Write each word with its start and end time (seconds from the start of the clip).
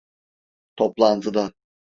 Toplantıda… 0.75 1.51